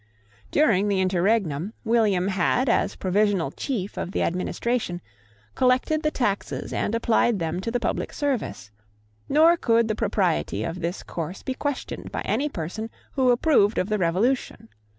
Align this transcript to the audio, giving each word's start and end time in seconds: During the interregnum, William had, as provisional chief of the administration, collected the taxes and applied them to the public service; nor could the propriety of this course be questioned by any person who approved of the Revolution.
During 0.49 0.87
the 0.87 0.99
interregnum, 0.99 1.73
William 1.83 2.29
had, 2.29 2.67
as 2.67 2.95
provisional 2.95 3.51
chief 3.51 3.97
of 3.99 4.13
the 4.13 4.23
administration, 4.23 4.99
collected 5.53 6.01
the 6.01 6.09
taxes 6.09 6.73
and 6.73 6.95
applied 6.95 7.37
them 7.37 7.59
to 7.59 7.69
the 7.69 7.79
public 7.79 8.11
service; 8.11 8.71
nor 9.29 9.55
could 9.57 9.87
the 9.87 9.93
propriety 9.93 10.63
of 10.63 10.79
this 10.81 11.03
course 11.03 11.43
be 11.43 11.53
questioned 11.53 12.11
by 12.11 12.21
any 12.21 12.49
person 12.49 12.89
who 13.11 13.29
approved 13.29 13.77
of 13.77 13.89
the 13.89 13.99
Revolution. 13.99 14.69